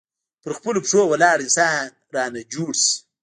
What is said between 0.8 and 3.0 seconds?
پښو ولاړ انسان رانه جوړ شي.